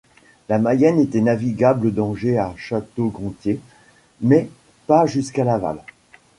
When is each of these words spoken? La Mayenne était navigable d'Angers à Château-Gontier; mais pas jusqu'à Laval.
La 0.49 0.57
Mayenne 0.57 0.99
était 0.99 1.21
navigable 1.21 1.93
d'Angers 1.93 2.39
à 2.39 2.55
Château-Gontier; 2.57 3.59
mais 4.19 4.49
pas 4.87 5.05
jusqu'à 5.05 5.43
Laval. 5.43 5.77